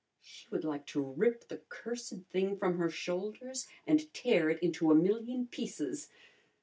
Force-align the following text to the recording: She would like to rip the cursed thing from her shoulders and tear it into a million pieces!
She 0.23 0.47
would 0.49 0.63
like 0.63 0.87
to 0.87 0.99
rip 0.99 1.47
the 1.47 1.61
cursed 1.69 2.13
thing 2.31 2.57
from 2.57 2.79
her 2.79 2.89
shoulders 2.89 3.67
and 3.85 4.11
tear 4.15 4.49
it 4.49 4.57
into 4.63 4.89
a 4.89 4.95
million 4.95 5.45
pieces! 5.45 6.09